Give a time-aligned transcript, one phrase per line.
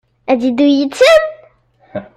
[0.31, 1.23] Ad d-yeddu yid-sen?